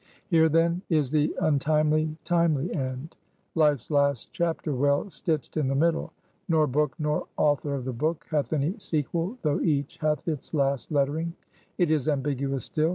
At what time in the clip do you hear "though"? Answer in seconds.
9.43-9.59